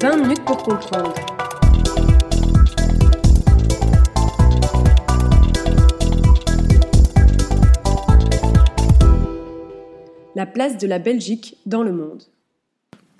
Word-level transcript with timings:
20 0.00 0.16
minutes 0.16 0.44
pour 0.44 0.56
comprendre. 0.58 1.14
La 10.34 10.46
place 10.46 10.78
de 10.78 10.86
la 10.86 10.98
Belgique 10.98 11.56
dans 11.64 11.82
le 11.82 11.92
monde. 11.92 12.22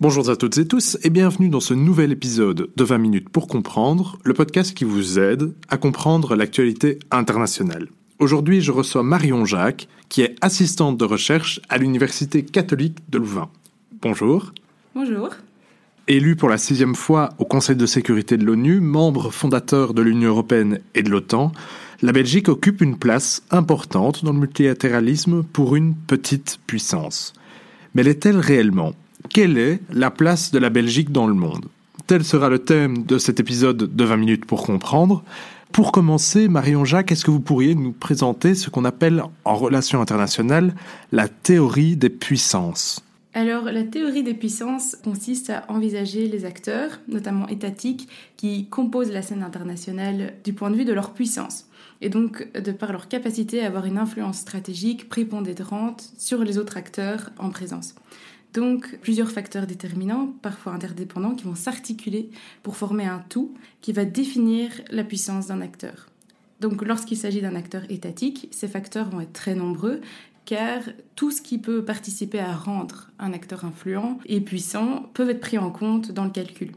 Bonjour 0.00 0.28
à 0.28 0.36
toutes 0.36 0.58
et 0.58 0.66
tous 0.66 0.98
et 1.04 1.10
bienvenue 1.10 1.48
dans 1.48 1.60
ce 1.60 1.74
nouvel 1.74 2.10
épisode 2.10 2.70
de 2.74 2.84
20 2.84 2.98
minutes 2.98 3.28
pour 3.28 3.46
comprendre, 3.46 4.18
le 4.24 4.34
podcast 4.34 4.74
qui 4.74 4.84
vous 4.84 5.18
aide 5.18 5.54
à 5.68 5.76
comprendre 5.76 6.34
l'actualité 6.34 6.98
internationale. 7.10 7.88
Aujourd'hui, 8.18 8.60
je 8.60 8.72
reçois 8.72 9.02
Marion 9.02 9.44
Jacques, 9.44 9.88
qui 10.08 10.22
est 10.22 10.34
assistante 10.40 10.98
de 10.98 11.04
recherche 11.04 11.60
à 11.68 11.78
l'Université 11.78 12.44
catholique 12.44 12.98
de 13.08 13.18
Louvain. 13.18 13.48
Bonjour. 14.02 14.52
Bonjour. 14.94 15.30
Élu 16.06 16.36
pour 16.36 16.50
la 16.50 16.58
sixième 16.58 16.94
fois 16.94 17.30
au 17.38 17.46
Conseil 17.46 17.76
de 17.76 17.86
sécurité 17.86 18.36
de 18.36 18.44
l'ONU, 18.44 18.78
membre 18.80 19.30
fondateur 19.30 19.94
de 19.94 20.02
l'Union 20.02 20.28
européenne 20.28 20.80
et 20.94 21.02
de 21.02 21.08
l'OTAN, 21.08 21.50
la 22.02 22.12
Belgique 22.12 22.50
occupe 22.50 22.82
une 22.82 22.98
place 22.98 23.42
importante 23.50 24.22
dans 24.22 24.34
le 24.34 24.40
multilatéralisme 24.40 25.42
pour 25.44 25.76
une 25.76 25.94
petite 25.94 26.58
puissance. 26.66 27.32
Mais 27.94 28.02
l'est-elle 28.02 28.36
réellement? 28.36 28.92
Quelle 29.30 29.56
est 29.56 29.80
la 29.90 30.10
place 30.10 30.50
de 30.50 30.58
la 30.58 30.68
Belgique 30.68 31.10
dans 31.10 31.26
le 31.26 31.32
monde? 31.32 31.64
Tel 32.06 32.22
sera 32.22 32.50
le 32.50 32.58
thème 32.58 33.04
de 33.04 33.16
cet 33.16 33.40
épisode 33.40 33.96
de 33.96 34.04
20 34.04 34.16
minutes 34.18 34.44
pour 34.44 34.62
comprendre. 34.62 35.24
Pour 35.72 35.90
commencer, 35.90 36.48
Marion 36.48 36.84
Jacques, 36.84 37.12
est-ce 37.12 37.24
que 37.24 37.30
vous 37.30 37.40
pourriez 37.40 37.74
nous 37.74 37.92
présenter 37.92 38.54
ce 38.54 38.68
qu'on 38.68 38.84
appelle 38.84 39.24
en 39.46 39.54
relations 39.54 40.02
internationales 40.02 40.74
la 41.12 41.28
théorie 41.28 41.96
des 41.96 42.10
puissances? 42.10 43.02
Alors, 43.36 43.64
la 43.64 43.82
théorie 43.82 44.22
des 44.22 44.32
puissances 44.32 44.96
consiste 45.02 45.50
à 45.50 45.64
envisager 45.68 46.28
les 46.28 46.44
acteurs, 46.44 47.00
notamment 47.08 47.48
étatiques, 47.48 48.08
qui 48.36 48.68
composent 48.68 49.10
la 49.10 49.22
scène 49.22 49.42
internationale 49.42 50.34
du 50.44 50.52
point 50.52 50.70
de 50.70 50.76
vue 50.76 50.84
de 50.84 50.92
leur 50.92 51.14
puissance, 51.14 51.66
et 52.00 52.10
donc 52.10 52.48
de 52.52 52.70
par 52.70 52.92
leur 52.92 53.08
capacité 53.08 53.60
à 53.60 53.66
avoir 53.66 53.86
une 53.86 53.98
influence 53.98 54.38
stratégique 54.38 55.08
prépondérante 55.08 56.12
sur 56.16 56.44
les 56.44 56.58
autres 56.58 56.76
acteurs 56.76 57.30
en 57.38 57.50
présence. 57.50 57.96
Donc, 58.52 58.98
plusieurs 59.02 59.32
facteurs 59.32 59.66
déterminants, 59.66 60.32
parfois 60.40 60.72
interdépendants, 60.72 61.34
qui 61.34 61.42
vont 61.42 61.56
s'articuler 61.56 62.30
pour 62.62 62.76
former 62.76 63.06
un 63.06 63.24
tout 63.28 63.52
qui 63.80 63.92
va 63.92 64.04
définir 64.04 64.70
la 64.90 65.02
puissance 65.02 65.48
d'un 65.48 65.60
acteur. 65.60 66.06
Donc, 66.60 66.82
lorsqu'il 66.86 67.16
s'agit 67.16 67.40
d'un 67.40 67.56
acteur 67.56 67.82
étatique, 67.90 68.48
ces 68.52 68.68
facteurs 68.68 69.10
vont 69.10 69.20
être 69.20 69.32
très 69.32 69.56
nombreux 69.56 70.00
car 70.44 70.82
tout 71.16 71.30
ce 71.30 71.40
qui 71.40 71.58
peut 71.58 71.84
participer 71.84 72.38
à 72.38 72.54
rendre 72.54 73.10
un 73.18 73.32
acteur 73.32 73.64
influent 73.64 74.18
et 74.26 74.40
puissant 74.40 75.10
peuvent 75.14 75.30
être 75.30 75.40
pris 75.40 75.58
en 75.58 75.70
compte 75.70 76.12
dans 76.12 76.24
le 76.24 76.30
calcul. 76.30 76.72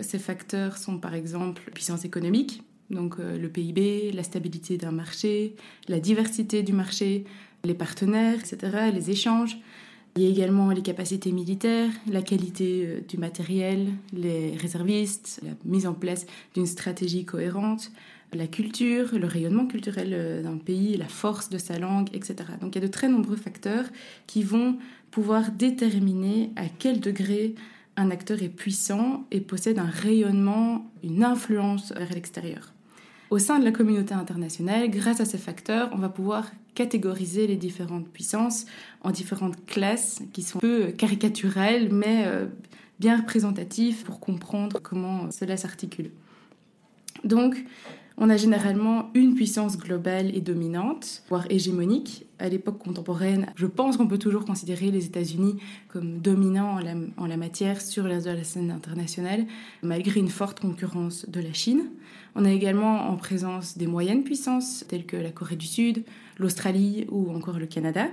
Ces 0.00 0.18
facteurs 0.18 0.76
sont 0.76 0.98
par 0.98 1.14
exemple 1.14 1.62
la 1.66 1.72
puissance 1.72 2.04
économique, 2.04 2.62
donc 2.90 3.16
euh, 3.18 3.38
le 3.38 3.48
PIB, 3.48 4.12
la 4.12 4.22
stabilité 4.22 4.76
d'un 4.76 4.90
marché, 4.90 5.56
la 5.88 6.00
diversité 6.00 6.62
du 6.62 6.72
marché, 6.72 7.24
les 7.64 7.74
partenaires, 7.74 8.38
etc., 8.38 8.90
les 8.92 9.10
échanges. 9.10 9.58
Il 10.16 10.22
y 10.22 10.26
a 10.26 10.30
également 10.30 10.70
les 10.70 10.82
capacités 10.82 11.32
militaires, 11.32 11.90
la 12.10 12.22
qualité 12.22 12.84
euh, 12.86 13.00
du 13.06 13.18
matériel, 13.18 13.88
les 14.12 14.56
réservistes, 14.56 15.40
la 15.42 15.52
mise 15.64 15.86
en 15.86 15.94
place 15.94 16.26
d'une 16.54 16.66
stratégie 16.66 17.24
cohérente, 17.24 17.90
la 18.32 18.46
culture, 18.46 19.18
le 19.18 19.26
rayonnement 19.26 19.66
culturel 19.66 20.10
euh, 20.12 20.42
d'un 20.42 20.58
pays, 20.58 20.96
la 20.96 21.08
force 21.08 21.48
de 21.48 21.58
sa 21.58 21.78
langue, 21.78 22.08
etc. 22.12 22.36
Donc 22.60 22.74
il 22.74 22.80
y 22.80 22.84
a 22.84 22.86
de 22.86 22.92
très 22.92 23.08
nombreux 23.08 23.36
facteurs 23.36 23.84
qui 24.26 24.42
vont 24.42 24.78
pouvoir 25.10 25.50
déterminer 25.50 26.50
à 26.56 26.64
quel 26.78 27.00
degré 27.00 27.54
un 27.96 28.10
acteur 28.10 28.42
est 28.42 28.48
puissant 28.48 29.26
et 29.30 29.40
possède 29.40 29.78
un 29.78 29.86
rayonnement, 29.86 30.90
une 31.02 31.24
influence 31.24 31.92
vers 31.92 32.12
l'extérieur. 32.12 32.72
Au 33.30 33.38
sein 33.38 33.58
de 33.58 33.64
la 33.64 33.72
communauté 33.72 34.14
internationale, 34.14 34.88
grâce 34.90 35.20
à 35.20 35.24
ces 35.24 35.38
facteurs, 35.38 35.90
on 35.92 35.98
va 35.98 36.08
pouvoir 36.08 36.50
catégoriser 36.74 37.46
les 37.46 37.56
différentes 37.56 38.08
puissances 38.08 38.66
en 39.02 39.10
différentes 39.10 39.64
classes 39.66 40.20
qui 40.32 40.42
sont 40.42 40.58
peu 40.58 40.92
caricaturelles 40.92 41.88
mais 41.90 42.24
euh, 42.26 42.46
bien 43.00 43.16
représentatives 43.16 44.04
pour 44.04 44.20
comprendre 44.20 44.80
comment 44.80 45.30
cela 45.30 45.56
s'articule. 45.56 46.10
Donc, 47.24 47.56
on 48.18 48.30
a 48.30 48.36
généralement 48.36 49.10
une 49.14 49.34
puissance 49.34 49.76
globale 49.76 50.34
et 50.34 50.40
dominante, 50.40 51.22
voire 51.28 51.46
hégémonique. 51.50 52.26
À 52.38 52.48
l'époque 52.48 52.78
contemporaine, 52.78 53.46
je 53.56 53.66
pense 53.66 53.96
qu'on 53.96 54.06
peut 54.06 54.18
toujours 54.18 54.44
considérer 54.44 54.90
les 54.90 55.06
États-Unis 55.06 55.56
comme 55.88 56.18
dominants 56.18 56.78
en 57.16 57.26
la, 57.26 57.36
matière 57.36 57.80
sur 57.80 58.04
la, 58.04 58.18
la 58.20 58.44
scène 58.44 58.70
internationale, 58.70 59.46
malgré 59.82 60.20
une 60.20 60.28
forte 60.28 60.60
concurrence 60.60 61.28
de 61.28 61.40
la 61.40 61.52
Chine. 61.52 61.90
On 62.34 62.44
a 62.44 62.50
également 62.50 63.08
en 63.10 63.16
présence 63.16 63.78
des 63.78 63.86
moyennes 63.86 64.22
puissances, 64.22 64.84
telles 64.88 65.06
que 65.06 65.16
la 65.16 65.30
Corée 65.30 65.56
du 65.56 65.66
Sud, 65.66 66.04
l'Australie 66.38 67.06
ou 67.10 67.30
encore 67.30 67.58
le 67.58 67.66
Canada. 67.66 68.08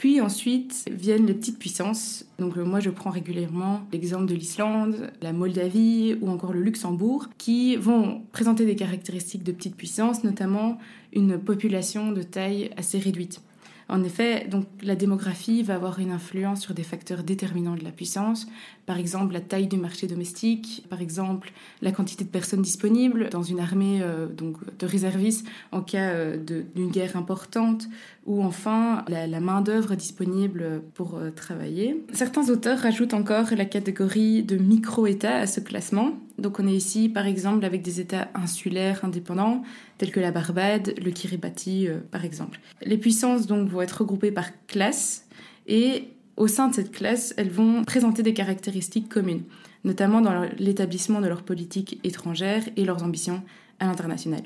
Puis 0.00 0.22
ensuite 0.22 0.88
viennent 0.90 1.26
les 1.26 1.34
petites 1.34 1.58
puissances. 1.58 2.24
Donc 2.38 2.56
moi 2.56 2.80
je 2.80 2.88
prends 2.88 3.10
régulièrement 3.10 3.82
l'exemple 3.92 4.24
de 4.24 4.34
l'Islande, 4.34 5.12
la 5.20 5.34
Moldavie 5.34 6.16
ou 6.22 6.30
encore 6.30 6.54
le 6.54 6.62
Luxembourg 6.62 7.28
qui 7.36 7.76
vont 7.76 8.22
présenter 8.32 8.64
des 8.64 8.76
caractéristiques 8.76 9.42
de 9.42 9.52
petites 9.52 9.76
puissances, 9.76 10.24
notamment 10.24 10.78
une 11.12 11.38
population 11.38 12.12
de 12.12 12.22
taille 12.22 12.70
assez 12.78 12.98
réduite. 12.98 13.42
En 13.90 14.04
effet, 14.04 14.46
donc, 14.48 14.66
la 14.82 14.94
démographie 14.94 15.64
va 15.64 15.74
avoir 15.74 15.98
une 15.98 16.12
influence 16.12 16.60
sur 16.60 16.74
des 16.74 16.84
facteurs 16.84 17.24
déterminants 17.24 17.74
de 17.74 17.82
la 17.82 17.90
puissance, 17.90 18.46
par 18.86 18.98
exemple 18.98 19.32
la 19.32 19.40
taille 19.40 19.66
du 19.66 19.78
marché 19.78 20.06
domestique, 20.06 20.86
par 20.88 21.00
exemple 21.00 21.52
la 21.82 21.90
quantité 21.90 22.22
de 22.24 22.28
personnes 22.28 22.62
disponibles 22.62 23.28
dans 23.30 23.42
une 23.42 23.58
armée 23.58 24.00
euh, 24.00 24.26
donc, 24.28 24.56
de 24.78 24.86
réservistes 24.86 25.44
en 25.72 25.80
cas 25.80 26.10
euh, 26.10 26.36
d'une 26.74 26.90
guerre 26.90 27.16
importante, 27.16 27.88
ou 28.26 28.44
enfin 28.44 29.04
la, 29.08 29.40
main-d'œuvre 29.40 29.96
disponible 29.96 30.82
pour 30.94 31.16
euh, 31.16 31.30
travailler. 31.30 32.04
Certains 32.12 32.48
auteurs 32.48 32.78
rajoutent 32.78 33.14
encore 33.14 33.46
la 33.56 33.64
catégorie 33.64 34.44
de 34.44 34.56
micro-États 34.56 35.38
à 35.38 35.46
ce 35.48 35.58
classement. 35.58 36.12
Donc 36.40 36.58
on 36.58 36.66
est 36.66 36.74
ici 36.74 37.08
par 37.08 37.26
exemple 37.26 37.64
avec 37.64 37.82
des 37.82 38.00
États 38.00 38.28
insulaires 38.34 39.04
indépendants 39.04 39.62
tels 39.98 40.10
que 40.10 40.20
la 40.20 40.32
Barbade, 40.32 40.94
le 41.02 41.10
Kiribati 41.10 41.88
par 42.10 42.24
exemple. 42.24 42.58
Les 42.84 42.98
puissances 42.98 43.46
donc 43.46 43.68
vont 43.68 43.82
être 43.82 44.00
regroupées 44.00 44.32
par 44.32 44.48
classe 44.66 45.26
et 45.66 46.08
au 46.36 46.46
sein 46.46 46.68
de 46.68 46.74
cette 46.74 46.90
classe, 46.90 47.34
elles 47.36 47.50
vont 47.50 47.84
présenter 47.84 48.22
des 48.22 48.32
caractéristiques 48.32 49.10
communes, 49.10 49.42
notamment 49.84 50.22
dans 50.22 50.48
l'établissement 50.58 51.20
de 51.20 51.28
leur 51.28 51.42
politique 51.42 52.00
étrangère 52.02 52.62
et 52.76 52.84
leurs 52.86 53.02
ambitions 53.02 53.42
à 53.78 53.86
l'international. 53.86 54.42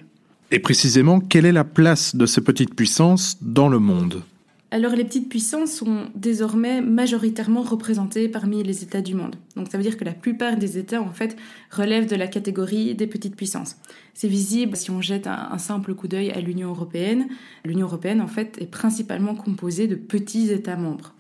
Et 0.51 0.59
précisément, 0.59 1.21
quelle 1.21 1.47
est 1.47 1.53
la 1.53 1.65
place 1.65 2.17
de 2.17 2.27
ces 2.27 2.41
petites 2.41 2.75
puissances 2.75 3.39
dans 3.41 3.69
le 3.69 3.79
monde? 3.79 4.23
Alors 4.75 4.97
les 4.97 5.05
petites 5.05 5.29
puissances 5.29 5.71
sont 5.71 6.07
désormais 6.17 6.81
majoritairement 6.81 7.63
représentées 7.63 8.29
parmi 8.29 8.61
les 8.65 8.83
États 8.83 9.03
du 9.03 9.15
monde. 9.15 9.37
Donc 9.55 9.69
ça 9.71 9.79
veut 9.79 9.85
dire 9.85 9.97
que 9.97 10.03
la 10.03 10.15
plupart 10.15 10.57
des 10.57 10.79
États 10.79 11.01
en 11.01 11.13
fait 11.13 11.37
relèvent 11.71 12.11
de 12.11 12.17
la 12.17 12.27
catégorie 12.27 12.97
des 12.97 13.07
petites 13.07 13.37
puissances. 13.37 13.77
C'est 14.15 14.27
visible 14.27 14.77
si 14.77 14.91
on 14.91 15.01
jette 15.01 15.29
un, 15.29 15.59
simple 15.59 15.95
coup 15.95 16.09
d'œil 16.09 16.33
à 16.33 16.41
l'Union 16.41 16.71
européenne. 16.71 17.29
L'Union 17.65 17.87
européenne 17.87 18.21
en 18.21 18.27
fait 18.27 18.61
est 18.61 18.67
principalement 18.67 19.37
composée 19.37 19.87
de 19.87 19.95
petits 19.95 20.51
États 20.51 20.77
membres. 20.77 21.15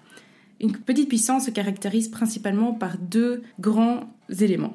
Une 0.60 0.72
petite 0.72 1.06
puissance 1.06 1.46
se 1.46 1.52
caractérise 1.52 2.08
principalement 2.08 2.72
par 2.72 2.98
deux 2.98 3.44
grands 3.60 4.12
éléments. 4.40 4.74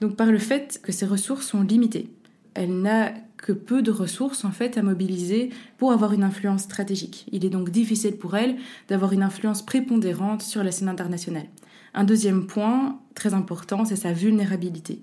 Donc 0.00 0.16
par 0.16 0.32
le 0.32 0.38
fait 0.38 0.80
que 0.82 0.92
ses 0.92 1.04
ressources 1.04 1.48
sont 1.48 1.60
limitées. 1.60 2.08
Elle 2.54 2.80
n'a 2.80 3.12
que 3.44 3.52
peu 3.52 3.82
de 3.82 3.90
ressources 3.90 4.46
en 4.46 4.52
fait 4.52 4.78
à 4.78 4.82
mobiliser 4.82 5.50
pour 5.76 5.92
avoir 5.92 6.14
une 6.14 6.24
influence 6.24 6.62
stratégique. 6.62 7.26
Il 7.30 7.44
est 7.44 7.50
donc 7.50 7.68
difficile 7.68 8.16
pour 8.16 8.36
elle 8.36 8.56
d'avoir 8.88 9.12
une 9.12 9.22
influence 9.22 9.60
prépondérante 9.60 10.40
sur 10.40 10.64
la 10.64 10.72
scène 10.72 10.88
internationale. 10.88 11.48
Un 11.92 12.04
deuxième 12.04 12.46
point 12.46 12.98
très 13.14 13.34
important, 13.34 13.84
c'est 13.84 13.96
sa 13.96 14.14
vulnérabilité. 14.14 15.02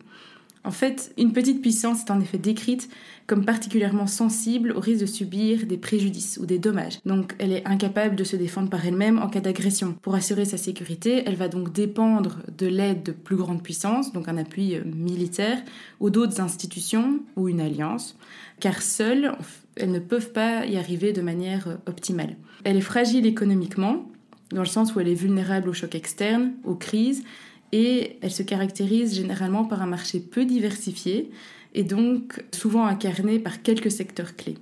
En 0.63 0.71
fait, 0.71 1.11
une 1.17 1.33
petite 1.33 1.61
puissance 1.61 2.01
est 2.01 2.11
en 2.11 2.19
effet 2.19 2.37
décrite 2.37 2.89
comme 3.25 3.45
particulièrement 3.45 4.07
sensible 4.07 4.73
au 4.73 4.79
risque 4.79 5.01
de 5.01 5.05
subir 5.05 5.65
des 5.65 5.77
préjudices 5.77 6.37
ou 6.41 6.45
des 6.45 6.59
dommages. 6.59 6.99
Donc 7.05 7.33
elle 7.39 7.51
est 7.51 7.65
incapable 7.67 8.15
de 8.15 8.23
se 8.23 8.35
défendre 8.35 8.69
par 8.69 8.85
elle-même 8.85 9.19
en 9.19 9.27
cas 9.27 9.39
d'agression. 9.39 9.95
Pour 10.01 10.15
assurer 10.15 10.45
sa 10.45 10.57
sécurité, 10.57 11.23
elle 11.25 11.35
va 11.35 11.47
donc 11.47 11.71
dépendre 11.71 12.39
de 12.57 12.67
l'aide 12.67 13.03
de 13.03 13.11
plus 13.11 13.37
grandes 13.37 13.63
puissances, 13.63 14.11
donc 14.13 14.27
un 14.27 14.37
appui 14.37 14.75
euh, 14.75 14.83
militaire, 14.85 15.57
ou 15.99 16.09
d'autres 16.09 16.41
institutions 16.41 17.21
ou 17.35 17.47
une 17.47 17.61
alliance, 17.61 18.17
car 18.59 18.81
seules, 18.81 19.31
elles 19.75 19.91
ne 19.91 19.99
peuvent 19.99 20.31
pas 20.31 20.65
y 20.65 20.77
arriver 20.77 21.13
de 21.13 21.21
manière 21.21 21.67
euh, 21.67 21.75
optimale. 21.87 22.35
Elle 22.63 22.77
est 22.77 22.81
fragile 22.81 23.25
économiquement, 23.25 24.05
dans 24.51 24.61
le 24.61 24.67
sens 24.67 24.93
où 24.93 24.99
elle 24.99 25.07
est 25.07 25.15
vulnérable 25.15 25.69
aux 25.69 25.73
chocs 25.73 25.95
externes, 25.95 26.51
aux 26.65 26.75
crises, 26.75 27.23
et 27.71 28.17
elle 28.21 28.31
se 28.31 28.43
caractérise 28.43 29.15
généralement 29.15 29.65
par 29.65 29.81
un 29.81 29.87
marché 29.87 30.19
peu 30.19 30.45
diversifié 30.45 31.31
et 31.73 31.83
donc 31.83 32.43
souvent 32.53 32.85
incarné 32.85 33.39
par 33.39 33.61
quelques 33.61 33.91
secteurs 33.91 34.35
clés. 34.35 34.57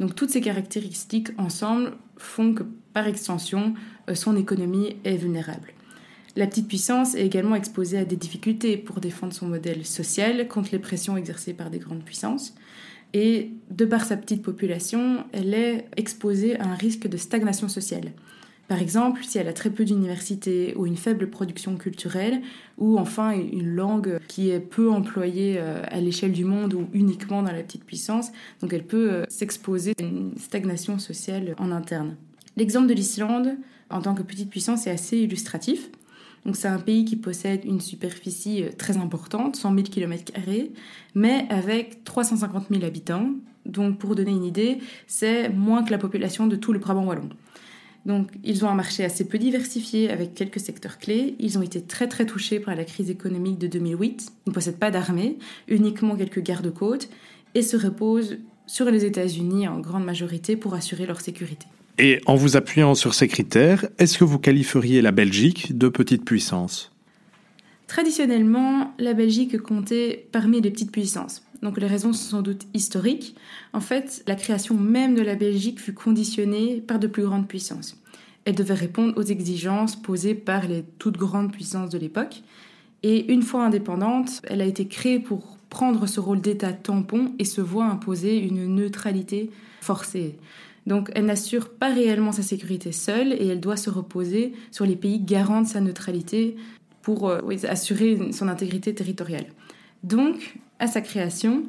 Donc 0.00 0.14
toutes 0.14 0.30
ces 0.30 0.40
caractéristiques 0.40 1.30
ensemble 1.38 1.92
font 2.16 2.54
que 2.54 2.64
par 2.92 3.06
extension 3.06 3.74
euh, 4.08 4.14
son 4.14 4.36
économie 4.36 4.96
est 5.04 5.16
vulnérable. 5.16 5.72
La 6.34 6.46
petite 6.46 6.68
puissance 6.68 7.14
est 7.14 7.26
également 7.26 7.56
exposée 7.56 7.98
à 7.98 8.04
des 8.04 8.16
difficultés 8.16 8.78
pour 8.78 9.00
défendre 9.00 9.34
son 9.34 9.46
modèle 9.46 9.84
social 9.84 10.48
contre 10.48 10.70
les 10.72 10.78
pressions 10.78 11.16
exercées 11.16 11.52
par 11.52 11.68
des 11.68 11.78
grandes 11.78 12.04
puissances. 12.04 12.54
Et 13.12 13.50
de 13.70 13.84
par 13.84 14.06
sa 14.06 14.16
petite 14.16 14.42
population, 14.42 15.24
elle 15.32 15.52
est 15.52 15.86
exposée 15.98 16.58
à 16.58 16.64
un 16.64 16.74
risque 16.74 17.06
de 17.06 17.18
stagnation 17.18 17.68
sociale. 17.68 18.12
Par 18.72 18.80
exemple, 18.80 19.22
si 19.22 19.36
elle 19.36 19.48
a 19.48 19.52
très 19.52 19.68
peu 19.68 19.84
d'universités 19.84 20.74
ou 20.76 20.86
une 20.86 20.96
faible 20.96 21.28
production 21.28 21.76
culturelle, 21.76 22.40
ou 22.78 22.98
enfin 22.98 23.32
une 23.32 23.74
langue 23.74 24.18
qui 24.28 24.48
est 24.48 24.60
peu 24.60 24.90
employée 24.90 25.56
euh, 25.58 25.82
à 25.88 26.00
l'échelle 26.00 26.32
du 26.32 26.46
monde 26.46 26.72
ou 26.72 26.88
uniquement 26.94 27.42
dans 27.42 27.52
la 27.52 27.62
petite 27.62 27.84
puissance, 27.84 28.32
donc 28.62 28.72
elle 28.72 28.86
peut 28.86 29.12
euh, 29.12 29.24
s'exposer 29.28 29.92
à 30.00 30.02
une 30.02 30.32
stagnation 30.38 30.98
sociale 30.98 31.54
en 31.58 31.70
interne. 31.70 32.16
L'exemple 32.56 32.86
de 32.86 32.94
l'Islande 32.94 33.58
en 33.90 34.00
tant 34.00 34.14
que 34.14 34.22
petite 34.22 34.48
puissance 34.48 34.86
est 34.86 34.90
assez 34.90 35.18
illustratif. 35.18 35.90
Donc 36.46 36.56
c'est 36.56 36.68
un 36.68 36.78
pays 36.78 37.04
qui 37.04 37.16
possède 37.16 37.66
une 37.66 37.82
superficie 37.82 38.62
euh, 38.62 38.70
très 38.72 38.96
importante, 38.96 39.54
100 39.54 39.74
000 39.74 39.82
km, 39.82 40.32
mais 41.14 41.44
avec 41.50 42.04
350 42.04 42.68
000 42.70 42.84
habitants. 42.84 43.32
Donc 43.66 43.98
pour 43.98 44.14
donner 44.14 44.30
une 44.30 44.44
idée, 44.44 44.78
c'est 45.06 45.50
moins 45.50 45.82
que 45.84 45.90
la 45.90 45.98
population 45.98 46.46
de 46.46 46.56
tout 46.56 46.72
le 46.72 46.78
Brabant 46.78 47.04
wallon. 47.04 47.28
Donc 48.04 48.28
ils 48.42 48.64
ont 48.64 48.68
un 48.68 48.74
marché 48.74 49.04
assez 49.04 49.24
peu 49.24 49.38
diversifié 49.38 50.10
avec 50.10 50.34
quelques 50.34 50.60
secteurs 50.60 50.98
clés. 50.98 51.36
Ils 51.38 51.58
ont 51.58 51.62
été 51.62 51.80
très 51.80 52.08
très 52.08 52.26
touchés 52.26 52.58
par 52.58 52.74
la 52.74 52.84
crise 52.84 53.10
économique 53.10 53.58
de 53.58 53.68
2008. 53.68 54.32
Ils 54.46 54.50
ne 54.50 54.54
possèdent 54.54 54.78
pas 54.78 54.90
d'armée, 54.90 55.38
uniquement 55.68 56.16
quelques 56.16 56.42
gardes-côtes 56.42 57.08
et 57.54 57.62
se 57.62 57.76
reposent 57.76 58.38
sur 58.66 58.90
les 58.90 59.04
États-Unis 59.04 59.68
en 59.68 59.80
grande 59.80 60.04
majorité 60.04 60.56
pour 60.56 60.74
assurer 60.74 61.06
leur 61.06 61.20
sécurité. 61.20 61.66
Et 61.98 62.20
en 62.26 62.36
vous 62.36 62.56
appuyant 62.56 62.94
sur 62.94 63.14
ces 63.14 63.28
critères, 63.28 63.86
est-ce 63.98 64.18
que 64.18 64.24
vous 64.24 64.38
qualifieriez 64.38 65.02
la 65.02 65.12
Belgique 65.12 65.76
de 65.76 65.88
petite 65.88 66.24
puissance? 66.24 66.90
Traditionnellement, 67.86 68.94
la 68.98 69.12
Belgique 69.12 69.58
comptait 69.58 70.26
parmi 70.32 70.62
les 70.62 70.70
petites 70.70 70.90
puissances. 70.90 71.44
Donc 71.62 71.78
les 71.78 71.86
raisons 71.86 72.12
sont 72.12 72.30
sans 72.30 72.42
doute 72.42 72.66
historiques. 72.74 73.36
En 73.72 73.80
fait, 73.80 74.22
la 74.26 74.34
création 74.34 74.74
même 74.76 75.14
de 75.14 75.22
la 75.22 75.36
Belgique 75.36 75.80
fut 75.80 75.94
conditionnée 75.94 76.80
par 76.80 76.98
de 76.98 77.06
plus 77.06 77.22
grandes 77.22 77.46
puissances. 77.46 77.96
Elle 78.44 78.56
devait 78.56 78.74
répondre 78.74 79.16
aux 79.16 79.22
exigences 79.22 79.94
posées 79.94 80.34
par 80.34 80.66
les 80.66 80.84
toutes 80.98 81.16
grandes 81.16 81.52
puissances 81.52 81.90
de 81.90 81.98
l'époque. 81.98 82.42
Et 83.04 83.32
une 83.32 83.42
fois 83.42 83.64
indépendante, 83.64 84.42
elle 84.44 84.60
a 84.60 84.64
été 84.64 84.86
créée 84.88 85.20
pour 85.20 85.56
prendre 85.70 86.06
ce 86.06 86.20
rôle 86.20 86.40
d'État 86.40 86.72
tampon 86.72 87.32
et 87.38 87.44
se 87.44 87.60
voit 87.60 87.86
imposer 87.86 88.38
une 88.38 88.74
neutralité 88.74 89.50
forcée. 89.80 90.36
Donc 90.86 91.10
elle 91.14 91.26
n'assure 91.26 91.70
pas 91.70 91.92
réellement 91.92 92.32
sa 92.32 92.42
sécurité 92.42 92.90
seule 92.90 93.32
et 93.32 93.46
elle 93.46 93.60
doit 93.60 93.76
se 93.76 93.88
reposer 93.88 94.52
sur 94.72 94.84
les 94.84 94.96
pays 94.96 95.20
garants 95.20 95.62
de 95.62 95.68
sa 95.68 95.80
neutralité 95.80 96.56
pour 97.02 97.28
euh, 97.28 97.40
assurer 97.68 98.32
son 98.32 98.48
intégrité 98.48 98.94
territoriale. 98.94 99.46
Donc, 100.02 100.58
à 100.82 100.88
sa 100.88 101.00
création, 101.00 101.62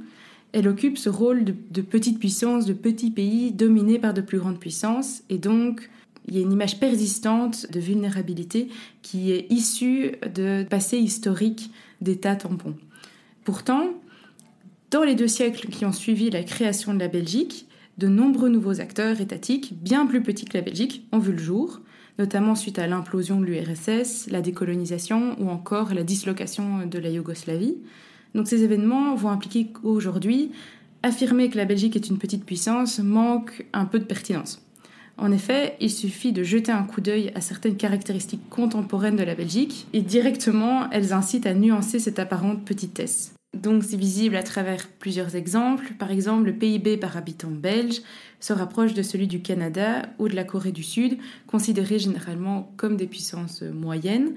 elle 0.54 0.68
occupe 0.68 0.98
ce 0.98 1.08
rôle 1.08 1.44
de, 1.46 1.54
de, 1.70 1.82
petite 1.82 2.18
puissance, 2.20 2.66
de 2.66 2.74
petit 2.74 3.12
pays 3.12 3.52
dominé 3.52 4.00
par 4.00 4.14
de 4.14 4.22
plus 4.22 4.40
grandes 4.40 4.60
puissances 4.60 5.22
et 5.30 5.38
donc 5.38 5.90
il 6.28 6.36
y 6.36 6.40
a 6.40 6.42
une 6.42 6.52
image 6.52 6.80
persistante 6.80 7.72
de 7.72 7.80
vulnérabilité 7.80 8.70
qui 9.04 9.32
est 9.32 9.52
issue 9.52 10.14
de 10.34 10.66
passé 10.68 10.98
historique 10.98 11.70
d'États 12.02 12.36
tampons. 12.36 12.76
Pourtant, 13.44 13.90
dans 14.90 15.04
les 15.04 15.16
deux 15.16 15.28
siècles 15.28 15.68
qui 15.68 15.86
ont 15.86 15.92
suivi 15.92 16.32
la 16.32 16.44
création 16.44 16.94
de 16.94 17.00
la 17.00 17.08
Belgique, 17.08 17.68
de 18.00 18.08
nombreux 18.08 18.50
nouveaux 18.50 18.82
acteurs 18.82 19.22
étatiques, 19.22 19.74
bien 19.80 20.08
plus 20.08 20.24
petits 20.24 20.46
que 20.46 20.58
la 20.58 20.64
Belgique, 20.64 21.06
ont 21.12 21.20
vu 21.20 21.34
le 21.34 21.38
jour, 21.38 21.82
notamment 22.18 22.56
suite 22.56 22.80
à 22.80 22.88
l'implosion 22.88 23.40
de 23.40 23.46
l'URSS, 23.46 24.30
la 24.32 24.42
décolonisation 24.42 25.36
ou 25.40 25.50
encore 25.50 25.94
la 25.94 26.04
dislocation 26.04 26.88
de 26.88 27.00
la 27.00 27.10
Yougoslavie. 27.10 27.76
Donc 28.36 28.48
ces 28.48 28.64
événements 28.64 29.16
vont 29.16 29.30
impliquer 29.30 29.68
qu'aujourd'hui, 29.68 30.52
affirmer 31.04 31.50
que 31.50 31.58
la 31.58 31.66
Belgique 31.66 31.96
est 31.96 32.10
une 32.10 32.18
petite 32.18 32.46
puissance 32.46 33.00
manque 33.00 33.66
un 33.74 33.86
peu 33.86 34.00
de 34.00 34.06
pertinence. 34.06 34.66
En 35.18 35.32
effet, 35.32 35.76
il 35.80 35.92
suffit 35.92 36.32
de 36.32 36.44
jeter 36.44 36.72
un 36.72 36.84
coup 36.84 37.02
d'œil 37.02 37.32
à 37.36 37.42
certaines 37.42 37.78
caractéristiques 37.78 38.50
contemporaines 38.50 39.16
de 39.16 39.24
la 39.24 39.36
Belgique 39.36 39.86
et 39.94 40.02
directement 40.02 40.90
elles 40.90 41.14
incitent 41.14 41.46
à 41.46 41.54
nuancer 41.54 42.00
cette 42.00 42.18
apparente 42.18 42.66
petitesse. 42.66 43.34
Donc 43.54 43.84
c'est 43.84 43.98
visible 43.98 44.36
à 44.36 44.42
travers 44.42 44.88
plusieurs 44.88 45.36
exemples. 45.36 45.94
Par 46.00 46.10
exemple, 46.10 46.48
le 46.48 46.54
PIB 46.54 46.98
par 46.98 47.16
habitant 47.16 47.52
belge 47.52 48.02
se 48.40 48.52
rapproche 48.52 48.96
de 48.96 49.04
celui 49.04 49.28
du 49.28 49.42
Canada 49.42 50.08
ou 50.18 50.28
de 50.28 50.36
la 50.36 50.44
Corée 50.44 50.72
du 50.72 50.82
Sud, 50.82 51.20
considérés 51.46 52.00
généralement 52.00 52.74
comme 52.78 52.98
des 52.98 53.06
puissances 53.06 53.62
moyennes, 53.62 54.34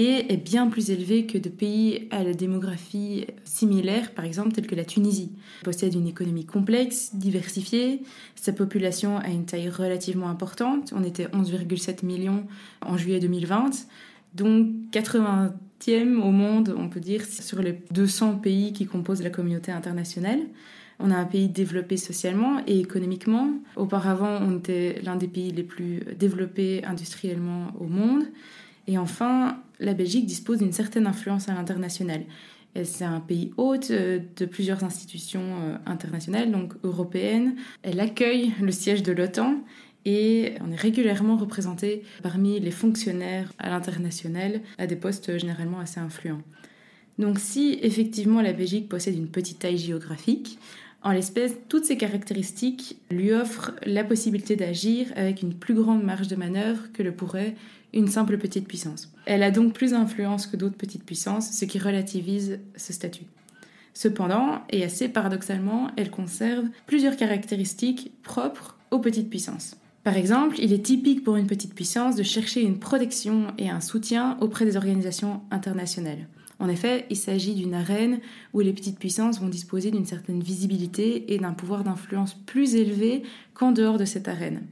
est 0.00 0.36
bien 0.36 0.68
plus 0.68 0.90
élevé 0.90 1.26
que 1.26 1.38
de 1.38 1.48
pays 1.48 2.08
à 2.10 2.22
la 2.22 2.32
démographie 2.32 3.26
similaire, 3.44 4.12
par 4.12 4.24
exemple 4.24 4.52
tels 4.52 4.66
que 4.66 4.74
la 4.74 4.84
Tunisie. 4.84 5.32
Il 5.62 5.64
possède 5.64 5.94
une 5.94 6.06
économie 6.06 6.46
complexe, 6.46 7.14
diversifiée, 7.14 8.02
sa 8.34 8.52
population 8.52 9.18
a 9.18 9.28
une 9.28 9.44
taille 9.44 9.68
relativement 9.68 10.28
importante, 10.28 10.92
on 10.94 11.02
était 11.02 11.26
11,7 11.26 12.04
millions 12.04 12.46
en 12.80 12.96
juillet 12.96 13.20
2020, 13.20 13.70
donc 14.34 14.68
80 14.92 15.54
au 16.22 16.30
monde, 16.30 16.74
on 16.76 16.88
peut 16.88 17.00
dire, 17.00 17.24
sur 17.24 17.62
les 17.62 17.80
200 17.92 18.36
pays 18.36 18.72
qui 18.72 18.86
composent 18.86 19.22
la 19.22 19.30
communauté 19.30 19.72
internationale. 19.72 20.40
On 20.98 21.10
a 21.10 21.16
un 21.16 21.24
pays 21.24 21.48
développé 21.48 21.96
socialement 21.96 22.60
et 22.66 22.80
économiquement. 22.80 23.52
Auparavant, 23.76 24.40
on 24.42 24.58
était 24.58 25.00
l'un 25.04 25.16
des 25.16 25.28
pays 25.28 25.52
les 25.52 25.62
plus 25.62 26.00
développés 26.18 26.84
industriellement 26.84 27.68
au 27.78 27.84
monde. 27.84 28.24
Et 28.88 28.98
enfin, 28.98 29.62
la 29.78 29.94
Belgique 29.94 30.26
dispose 30.26 30.58
d'une 30.58 30.72
certaine 30.72 31.06
influence 31.06 31.48
à 31.48 31.54
l'international. 31.54 32.24
C'est 32.84 33.04
un 33.04 33.20
pays 33.20 33.52
hôte 33.56 33.90
euh, 33.90 34.20
de 34.36 34.44
plusieurs 34.44 34.84
institutions 34.84 35.42
euh, 35.42 35.76
internationales, 35.86 36.50
donc 36.50 36.72
européennes. 36.84 37.56
Elle 37.82 38.00
accueille 38.00 38.52
le 38.60 38.72
siège 38.72 39.02
de 39.02 39.12
l'OTAN 39.12 39.62
et 40.04 40.54
on 40.60 40.70
est 40.70 40.76
régulièrement 40.76 41.36
représenté 41.36 42.02
parmi 42.22 42.60
les 42.60 42.70
fonctionnaires 42.70 43.52
à 43.58 43.68
l'international 43.68 44.60
à 44.78 44.86
des 44.86 44.96
postes 44.96 45.38
généralement 45.38 45.80
assez 45.80 45.98
influents. 46.00 46.42
Donc 47.18 47.40
si 47.40 47.78
effectivement 47.82 48.40
la 48.40 48.52
Belgique 48.52 48.88
possède 48.88 49.16
une 49.16 49.28
petite 49.28 49.58
taille 49.58 49.78
géographique, 49.78 50.58
en 51.02 51.12
l'espèce, 51.12 51.54
toutes 51.68 51.84
ces 51.84 51.96
caractéristiques 51.96 52.98
lui 53.10 53.32
offrent 53.32 53.72
la 53.86 54.02
possibilité 54.02 54.56
d'agir 54.56 55.06
avec 55.14 55.42
une 55.42 55.54
plus 55.54 55.74
grande 55.74 56.02
marge 56.02 56.28
de 56.28 56.36
manœuvre 56.36 56.90
que 56.92 57.02
le 57.02 57.12
pourrait 57.12 57.54
une 57.94 58.08
simple 58.08 58.36
petite 58.36 58.66
puissance. 58.66 59.10
Elle 59.24 59.42
a 59.42 59.50
donc 59.50 59.72
plus 59.72 59.92
d'influence 59.92 60.46
que 60.46 60.56
d'autres 60.56 60.76
petites 60.76 61.04
puissances, 61.04 61.52
ce 61.52 61.64
qui 61.64 61.78
relativise 61.78 62.58
ce 62.76 62.92
statut. 62.92 63.24
Cependant, 63.94 64.62
et 64.70 64.84
assez 64.84 65.08
paradoxalement, 65.08 65.88
elle 65.96 66.10
conserve 66.10 66.66
plusieurs 66.86 67.16
caractéristiques 67.16 68.12
propres 68.22 68.76
aux 68.90 68.98
petites 68.98 69.30
puissances. 69.30 69.76
Par 70.04 70.16
exemple, 70.16 70.56
il 70.58 70.72
est 70.72 70.84
typique 70.84 71.24
pour 71.24 71.36
une 71.36 71.46
petite 71.46 71.74
puissance 71.74 72.16
de 72.16 72.22
chercher 72.22 72.62
une 72.62 72.78
protection 72.78 73.48
et 73.58 73.70
un 73.70 73.80
soutien 73.80 74.36
auprès 74.40 74.64
des 74.64 74.76
organisations 74.76 75.42
internationales. 75.50 76.26
En 76.60 76.68
effet, 76.68 77.06
il 77.10 77.16
s'agit 77.16 77.54
d'une 77.54 77.74
arène 77.74 78.20
où 78.52 78.60
les 78.60 78.72
petites 78.72 78.98
puissances 78.98 79.40
vont 79.40 79.48
disposer 79.48 79.90
d'une 79.90 80.06
certaine 80.06 80.42
visibilité 80.42 81.32
et 81.32 81.38
d'un 81.38 81.52
pouvoir 81.52 81.84
d'influence 81.84 82.34
plus 82.34 82.74
élevé 82.74 83.22
qu'en 83.54 83.72
dehors 83.72 83.98
de 83.98 84.04
cette 84.04 84.28
arène 84.28 84.62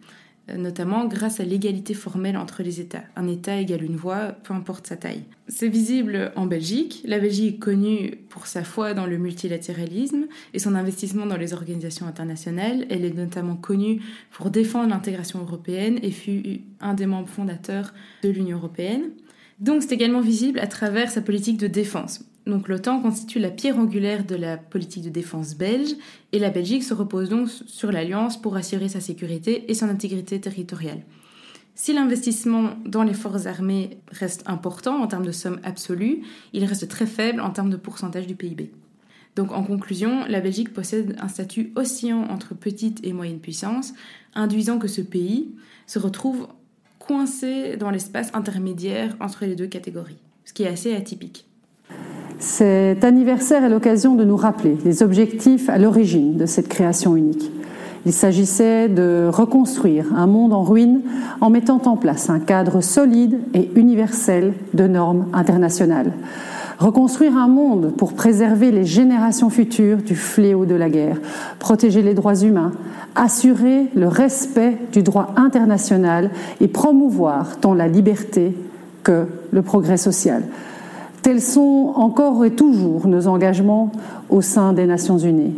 notamment 0.55 1.07
grâce 1.07 1.40
à 1.40 1.45
l'égalité 1.45 1.95
formelle 1.95 2.37
entre 2.37 2.62
les 2.62 2.81
États. 2.81 3.02
Un 3.16 3.26
État 3.26 3.57
égale 3.57 3.83
une 3.83 3.97
voix, 3.97 4.28
peu 4.45 4.55
importe 4.55 4.87
sa 4.87 4.97
taille. 4.97 5.25
C'est 5.49 5.69
visible 5.69 6.33
en 6.37 6.47
Belgique. 6.47 7.02
La 7.05 7.19
Belgique 7.19 7.57
est 7.57 7.59
connue 7.59 8.19
pour 8.28 8.47
sa 8.47 8.62
foi 8.62 8.95
dans 8.95 9.07
le 9.07 9.19
multilatéralisme 9.19 10.26
et 10.55 10.59
son 10.59 10.75
investissement 10.75 11.26
dans 11.26 11.37
les 11.37 11.52
organisations 11.52 12.07
internationales. 12.07 12.87
Elle 12.90 13.05
est 13.05 13.14
notamment 13.14 13.57
connue 13.57 14.00
pour 14.31 14.50
défendre 14.50 14.90
l'intégration 14.90 15.40
européenne 15.40 15.99
et 16.02 16.11
fut 16.11 16.61
un 16.81 16.95
des 16.95 17.07
membres 17.07 17.28
fondateurs 17.28 17.93
de 18.23 18.28
l'Union 18.28 18.59
européenne. 18.59 19.11
Donc 19.58 19.82
c'est 19.82 19.92
également 19.92 20.20
visible 20.20 20.58
à 20.58 20.66
travers 20.66 21.10
sa 21.10 21.22
politique 21.22 21.58
de 21.58 21.66
défense. 21.66 22.20
Donc 22.46 22.68
l'OTAN 22.68 23.00
constitue 23.00 23.40
la 23.40 23.50
pierre 23.50 23.78
angulaire 23.78 24.25
de 24.25 24.36
la 24.36 24.56
politique 24.56 25.02
de 25.02 25.10
défense 25.10 25.56
belge 25.56 25.94
et 26.32 26.38
la 26.38 26.50
Belgique 26.50 26.84
se 26.84 26.94
repose 26.94 27.28
donc 27.28 27.48
sur 27.48 27.90
l'alliance 27.90 28.40
pour 28.40 28.56
assurer 28.56 28.88
sa 28.88 29.00
sécurité 29.00 29.68
et 29.68 29.75
son 29.75 29.88
intégrité 29.88 30.40
territoriale. 30.40 31.02
Si 31.75 31.92
l'investissement 31.92 32.70
dans 32.84 33.02
les 33.02 33.14
forces 33.14 33.46
armées 33.46 33.98
reste 34.10 34.44
important 34.46 35.02
en 35.02 35.08
termes 35.08 35.26
de 35.26 35.32
somme 35.32 35.60
absolue, 35.62 36.22
il 36.52 36.64
reste 36.64 36.88
très 36.88 37.06
faible 37.06 37.40
en 37.40 37.50
termes 37.50 37.70
de 37.70 37.76
pourcentage 37.76 38.26
du 38.26 38.36
PIB. 38.36 38.72
Donc 39.34 39.52
en 39.52 39.62
conclusion, 39.62 40.25
la 40.26 40.40
Belgique 40.40 40.72
possède 40.72 41.16
un 41.20 41.28
statut 41.28 41.72
oscillant 41.76 42.22
entre 42.30 42.54
petite 42.54 43.00
et 43.04 43.12
moyenne 43.12 43.40
puissance, 43.40 43.92
induisant 44.34 44.78
que 44.78 44.88
ce 44.88 45.02
pays 45.02 45.50
se 45.86 45.98
retrouve 45.98 46.48
coincé 47.06 47.76
dans 47.76 47.90
l'espace 47.90 48.30
intermédiaire 48.34 49.16
entre 49.20 49.44
les 49.44 49.54
deux 49.54 49.66
catégories, 49.66 50.18
ce 50.44 50.52
qui 50.52 50.64
est 50.64 50.68
assez 50.68 50.94
atypique. 50.94 51.46
Cet 52.38 53.04
anniversaire 53.04 53.64
est 53.64 53.68
l'occasion 53.68 54.14
de 54.14 54.25
nous 54.25 54.36
rappeler 54.36 54.76
les 54.84 55.02
objectifs 55.02 55.68
à 55.68 55.78
l'origine 55.78 56.36
de 56.36 56.46
cette 56.46 56.68
création 56.68 57.16
unique. 57.16 57.50
Il 58.04 58.12
s'agissait 58.12 58.88
de 58.88 59.28
reconstruire 59.32 60.06
un 60.14 60.26
monde 60.26 60.52
en 60.52 60.62
ruine 60.62 61.00
en 61.40 61.50
mettant 61.50 61.82
en 61.86 61.96
place 61.96 62.30
un 62.30 62.38
cadre 62.38 62.80
solide 62.80 63.40
et 63.52 63.70
universel 63.75 64.52
de 64.75 64.86
normes 64.86 65.26
internationales. 65.32 66.12
Reconstruire 66.78 67.37
un 67.37 67.49
monde 67.49 67.92
pour 67.97 68.12
préserver 68.12 68.71
les 68.71 68.85
générations 68.85 69.49
futures 69.49 69.99
du 69.99 70.14
fléau 70.14 70.66
de 70.66 70.75
la 70.75 70.90
guerre, 70.90 71.18
protéger 71.59 72.02
les 72.02 72.12
droits 72.12 72.37
humains, 72.37 72.73
assurer 73.14 73.87
le 73.95 74.09
respect 74.09 74.76
du 74.92 75.02
droit 75.02 75.33
international 75.37 76.30
et 76.61 76.68
promouvoir 76.68 77.56
tant 77.56 77.73
la 77.73 77.88
liberté 77.88 78.54
que 79.02 79.26
le 79.52 79.62
progrès 79.62 79.97
social. 79.97 80.42
Tels 81.23 81.40
sont 81.40 81.92
encore 81.97 82.45
et 82.45 82.52
toujours 82.52 83.09
nos 83.09 83.26
engagements 83.26 83.90
au 84.28 84.42
sein 84.42 84.73
des 84.73 84.87
Nations 84.87 85.18
Unies. 85.18 85.54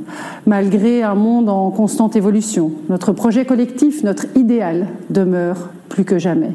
Malgré 0.47 1.03
un 1.03 1.15
monde 1.15 1.49
en 1.49 1.71
constante 1.71 2.17
évolution, 2.17 2.71
notre 2.89 3.13
projet 3.13 3.45
collectif, 3.45 4.03
notre 4.05 4.25
idéal 4.37 4.87
demeure 5.11 5.71
plus 5.89 6.05
que 6.05 6.19
jamais. 6.19 6.53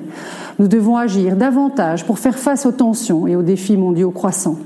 Nous 0.59 0.67
devons 0.67 0.97
agir 0.97 1.35
davantage 1.35 2.05
pour 2.05 2.19
faire 2.19 2.37
face 2.37 2.65
aux 2.65 2.71
tensions 2.71 3.25
et 3.27 3.35
aux 3.35 3.41
défis 3.41 3.77
mondiaux 3.77 4.11
croissants. 4.11 4.59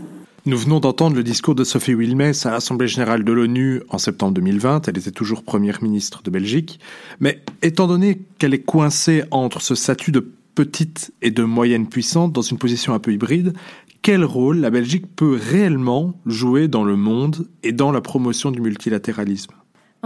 Nous 0.46 0.58
venons 0.58 0.80
d'entendre 0.80 1.16
le 1.16 1.24
discours 1.24 1.56
de 1.56 1.64
Sophie 1.64 1.94
Wilmès 1.94 2.46
à 2.46 2.52
l'Assemblée 2.52 2.88
générale 2.88 3.24
de 3.24 3.32
l'ONU 3.32 3.82
en 3.90 3.98
septembre 3.98 4.34
2020. 4.34 4.88
Elle 4.88 4.98
était 4.98 5.12
toujours 5.12 5.44
première 5.44 5.84
ministre 5.84 6.22
de 6.24 6.30
Belgique. 6.30 6.80
Mais 7.20 7.42
étant 7.62 7.88
donné 7.88 8.22
qu'elle 8.38 8.54
est 8.54 8.64
coincée 8.64 9.24
entre 9.32 9.62
ce 9.62 9.76
statut 9.76 10.12
de 10.12 10.32
petite 10.56 11.14
et 11.22 11.32
de 11.32 11.44
moyenne 11.44 11.88
puissante 11.88 12.34
dans 12.34 12.42
une 12.42 12.58
position 12.58 12.94
un 12.94 13.00
peu 13.00 13.14
hybride, 13.14 13.54
quel 14.02 14.24
rôle 14.24 14.60
la 14.60 14.70
Belgique 14.70 15.06
peut 15.16 15.38
réellement 15.40 16.14
jouer 16.26 16.68
dans 16.68 16.84
le 16.84 16.96
monde 16.96 17.48
et 17.64 17.74
dans 17.74 17.92
la 17.92 18.02
promotion 18.02 18.52
du 18.52 18.62
multilatéralisme? 18.62 19.54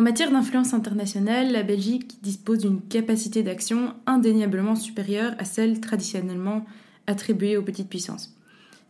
En 0.02 0.04
matière 0.04 0.32
d'influence 0.32 0.74
internationale, 0.74 1.52
la 1.52 1.62
Belgique 1.62 2.18
dispose 2.24 2.58
d'une 2.58 2.82
capacité 2.82 3.44
d'action 3.44 3.94
indéniablement 4.08 4.76
supérieure 4.76 5.36
à 5.38 5.46
celle 5.46 5.80
traditionnellement 5.80 6.66
attribuée 7.06 7.56
aux 7.56 7.62
petites 7.62 7.88
puissances. 7.88 8.36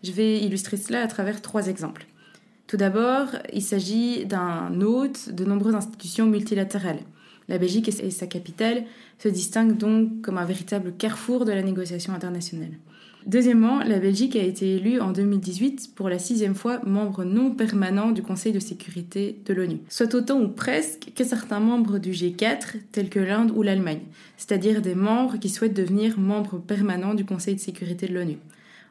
Je 0.06 0.13
vais 0.13 0.39
illustrer 0.39 0.77
cela 0.77 1.01
à 1.01 1.08
travers 1.08 1.41
trois 1.41 1.68
exemples. 1.68 2.06
Tout 2.65 2.77
d'abord, 2.77 3.27
il 3.51 3.62
s'agit 3.62 4.25
d'un 4.25 4.80
hôte 4.80 5.34
de 5.34 5.44
nombreuses 5.44 5.75
institutions 5.75 6.27
multilatérales. 6.27 7.01
La 7.50 7.58
Belgique 7.58 7.89
et 7.89 8.10
sa 8.10 8.27
capitale 8.27 8.86
se 9.20 9.27
distinguent 9.27 9.75
donc 9.75 10.22
comme 10.22 10.38
un 10.38 10.46
véritable 10.46 10.94
carrefour 10.98 11.44
de 11.44 11.51
la 11.51 11.62
négociation 11.62 12.13
internationale. 12.13 12.77
Deuxièmement, 13.27 13.83
la 13.83 13.99
Belgique 13.99 14.35
a 14.35 14.41
été 14.41 14.77
élue 14.77 14.99
en 14.99 15.11
2018 15.11 15.91
pour 15.93 16.09
la 16.09 16.17
sixième 16.17 16.55
fois 16.55 16.81
membre 16.85 17.23
non 17.23 17.51
permanent 17.51 18.11
du 18.11 18.23
Conseil 18.23 18.51
de 18.51 18.59
sécurité 18.59 19.39
de 19.45 19.53
l'ONU, 19.53 19.77
soit 19.89 20.15
autant 20.15 20.41
ou 20.41 20.47
presque 20.47 21.11
que 21.15 21.23
certains 21.23 21.59
membres 21.59 21.99
du 21.99 22.11
G4, 22.11 22.77
tels 22.91 23.09
que 23.09 23.19
l'Inde 23.19 23.51
ou 23.55 23.61
l'Allemagne, 23.61 24.01
c'est-à-dire 24.37 24.81
des 24.81 24.95
membres 24.95 25.37
qui 25.37 25.49
souhaitent 25.49 25.75
devenir 25.75 26.19
membres 26.19 26.57
permanents 26.57 27.13
du 27.13 27.23
Conseil 27.23 27.53
de 27.53 27.59
sécurité 27.59 28.07
de 28.07 28.15
l'ONU. 28.15 28.37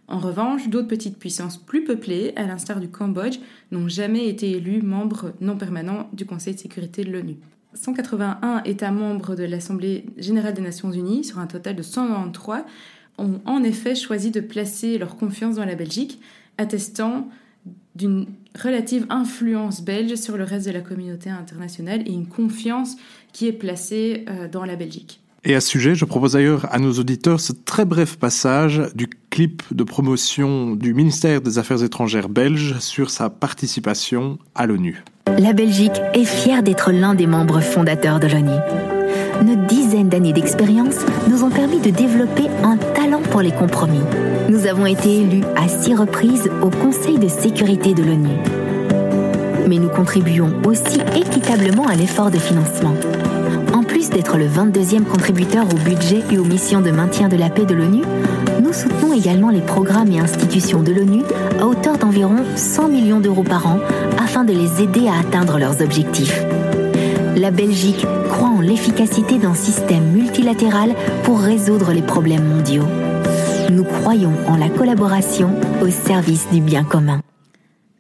En 0.07 0.19
revanche, 0.19 0.69
d'autres 0.69 0.89
petites 0.89 1.19
puissances 1.19 1.57
plus 1.57 1.83
peuplées, 1.83 2.33
à 2.37 2.47
l'instar 2.47 2.79
du 2.79 2.89
Cambodge, 2.89 3.39
n'ont 3.73 3.89
jamais 3.89 4.29
été 4.29 4.53
élus 4.53 4.83
membres 4.83 5.33
non 5.41 5.57
permanents 5.57 6.09
du 6.13 6.25
Conseil 6.25 6.55
de 6.55 6.61
sécurité 6.61 7.05
de 7.05 7.11
l'ONU. 7.11 7.37
181 7.75 8.63
États 8.65 8.91
membres 8.91 9.37
de 9.37 9.45
l'Assemblée 9.45 10.07
générale 10.17 10.55
des 10.55 10.63
Nations 10.63 10.91
unies, 10.91 11.25
sur 11.25 11.39
un 11.39 11.47
total 11.47 11.77
de 11.77 11.83
193, 11.83 12.65
ont 13.21 13.41
en 13.45 13.63
effet 13.63 13.95
choisi 13.95 14.31
de 14.31 14.41
placer 14.41 14.99
leur 14.99 15.17
confiance 15.17 15.57
dans 15.57 15.65
la 15.65 15.75
Belgique, 15.75 16.21
attestant 16.59 17.29
d'une 17.95 18.27
relative 18.61 19.07
influence 19.11 19.83
belge 19.83 20.15
sur 20.15 20.37
le 20.37 20.45
reste 20.45 20.67
de 20.67 20.73
la 20.73 20.81
communauté 20.81 21.31
internationale 21.31 22.03
et 22.07 22.13
une 22.13 22.27
confiance 22.27 22.97
qui 23.33 23.47
est 23.47 23.53
placée 23.53 24.25
euh, 24.29 24.49
dans 24.49 24.65
la 24.65 24.77
Belgique. 24.77 25.21
Et 25.45 25.55
à 25.55 25.61
ce 25.61 25.69
sujet, 25.69 25.95
je 25.95 26.05
propose 26.05 26.33
d'ailleurs 26.33 26.73
à 26.73 26.79
nos 26.79 26.93
auditeurs 26.93 27.41
ce 27.41 27.53
très 27.53 27.87
bref 27.87 28.17
passage 28.19 28.83
du 28.95 29.09
clip 29.31 29.63
de 29.71 29.85
promotion 29.85 30.77
du 30.77 30.93
ministère 30.93 31.41
des 31.41 31.59
Affaires 31.59 31.83
étrangères 31.83 32.29
belge 32.29 32.79
sur 32.81 33.09
sa 33.09 33.31
participation 33.31 34.39
à 34.55 34.67
l'ONU. 34.67 35.03
La 35.39 35.55
Belgique 35.55 35.99
est 36.13 36.25
fière 36.25 36.63
d'être 36.63 36.93
l'un 36.93 37.15
des 37.15 37.27
membres 37.27 37.61
fondateurs 37.61 38.21
de 38.21 38.27
l'ONU. 38.27 39.00
Nos 39.43 39.57
dizaines 39.57 40.11
d'années 40.11 40.35
d'expérience 40.35 40.97
nous 41.29 41.45
ont 41.45 41.51
permis 41.51 41.81
de 41.81 41.89
développer 41.89 42.45
un 42.63 42.77
talent 42.77 43.23
pour 43.31 43.41
les 43.41 43.53
compromis. 43.53 44.03
Nous 44.51 44.67
avons 44.67 44.85
été 44.85 45.21
élus 45.21 45.45
à 45.57 45.67
six 45.67 45.95
reprises 45.95 46.51
au 46.61 46.69
Conseil 46.69 47.19
de 47.19 47.29
sécurité 47.29 47.95
de 47.95 48.03
l'ONU. 48.03 48.37
Mais 49.67 49.79
nous 49.79 49.89
contribuons 49.89 50.53
aussi 50.67 51.01
équitablement 51.17 51.87
à 51.87 51.95
l'effort 51.95 52.31
de 52.31 52.39
financement. 52.39 52.95
En 53.73 53.83
plus 53.83 54.11
d'être 54.11 54.37
le 54.37 54.47
22e 54.47 55.05
contributeur 55.05 55.65
au 55.73 55.79
budget 55.89 56.23
et 56.31 56.39
aux 56.39 56.45
missions 56.45 56.83
de 56.83 56.91
maintien 56.91 57.29
de 57.29 57.37
la 57.37 57.49
paix 57.49 57.65
de 57.65 57.75
l'ONU, 57.75 58.03
nous 58.63 58.75
soutenons 58.75 59.15
également 59.15 59.49
les 59.51 59.63
programmes 59.63 60.13
et 60.13 60.21
institutions 60.21 60.83
de 60.83 60.93
l'ONU 60.93 61.23
à 61.59 61.67
hauteur 61.67 61.97
d'environ 61.97 62.45
100 62.57 62.89
millions 62.89 63.21
d'euros 63.21 63.43
par 63.43 63.67
an 63.67 63.79
afin 64.23 64.45
de 64.45 64.53
les 64.53 64.83
aider 64.83 65.09
à 65.09 65.19
atteindre 65.21 65.59
leurs 65.59 65.81
objectifs. 65.81 66.45
La 67.41 67.51
Belgique 67.51 68.05
croit 68.29 68.51
en 68.51 68.61
l'efficacité 68.61 69.39
d'un 69.39 69.55
système 69.55 70.13
multilatéral 70.13 70.95
pour 71.25 71.41
résoudre 71.41 71.91
les 71.95 72.03
problèmes 72.03 72.45
mondiaux. 72.45 72.85
Nous 73.71 73.85
croyons 73.85 74.35
en 74.47 74.59
la 74.59 74.69
collaboration 74.69 75.59
au 75.81 75.89
service 75.89 76.51
du 76.51 76.61
bien 76.61 76.85
commun. 76.85 77.23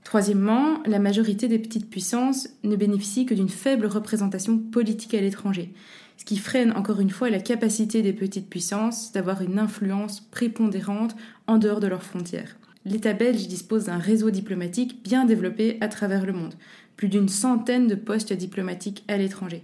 Troisièmement, 0.04 0.82
la 0.84 0.98
majorité 0.98 1.48
des 1.48 1.58
petites 1.58 1.88
puissances 1.88 2.50
ne 2.64 2.76
bénéficient 2.76 3.24
que 3.24 3.32
d'une 3.32 3.48
faible 3.48 3.86
représentation 3.86 4.58
politique 4.58 5.14
à 5.14 5.22
l'étranger, 5.22 5.72
ce 6.18 6.26
qui 6.26 6.36
freine 6.36 6.72
encore 6.72 7.00
une 7.00 7.08
fois 7.08 7.30
la 7.30 7.40
capacité 7.40 8.02
des 8.02 8.12
petites 8.12 8.50
puissances 8.50 9.10
d'avoir 9.12 9.40
une 9.40 9.58
influence 9.58 10.20
prépondérante 10.20 11.16
en 11.46 11.56
dehors 11.56 11.80
de 11.80 11.86
leurs 11.86 12.02
frontières. 12.02 12.56
L'État 12.84 13.12
belge 13.12 13.46
dispose 13.46 13.84
d'un 13.84 13.98
réseau 13.98 14.30
diplomatique 14.30 15.02
bien 15.02 15.26
développé 15.26 15.76
à 15.80 15.88
travers 15.88 16.24
le 16.24 16.32
monde, 16.32 16.54
plus 17.00 17.08
d'une 17.08 17.30
centaine 17.30 17.86
de 17.86 17.94
postes 17.94 18.34
diplomatiques 18.34 19.04
à 19.08 19.16
l'étranger. 19.16 19.62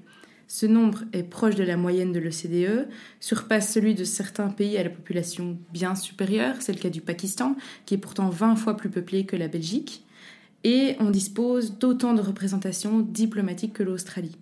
Ce 0.49 0.65
nombre 0.65 1.01
est 1.13 1.23
proche 1.23 1.55
de 1.55 1.65
la 1.65 1.77
moyenne 1.77 2.11
de 2.11 2.19
l'OCDE, 2.19 2.89
surpasse 3.21 3.71
celui 3.71 3.95
de 3.95 4.05
certains 4.05 4.49
pays 4.49 4.79
à 4.79 4.83
la 4.83 4.89
population 4.89 5.59
bien 5.71 5.95
supérieure, 5.95 6.55
c'est 6.61 6.73
le 6.73 6.79
cas 6.79 6.89
du 6.89 7.03
Pakistan, 7.03 7.55
qui 7.85 7.93
est 7.93 7.99
pourtant 7.99 8.31
20 8.31 8.57
fois 8.57 8.75
plus 8.75 8.89
peuplé 8.89 9.27
que 9.27 9.37
la 9.37 9.49
Belgique, 9.49 10.03
et 10.65 10.97
on 10.99 11.11
dispose 11.11 11.77
d'autant 11.77 12.15
de 12.15 12.23
représentations 12.23 13.01
diplomatiques 13.01 13.75
que 13.75 13.83
l'Australie. 13.83 14.39